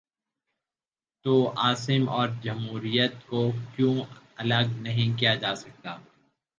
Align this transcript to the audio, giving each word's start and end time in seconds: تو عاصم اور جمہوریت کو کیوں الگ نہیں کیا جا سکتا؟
تو 1.25 1.33
عاصم 1.57 2.09
اور 2.09 2.27
جمہوریت 2.41 3.13
کو 3.27 3.41
کیوں 3.75 3.95
الگ 4.35 4.77
نہیں 4.77 5.17
کیا 5.19 5.35
جا 5.35 5.53
سکتا؟ 5.55 5.97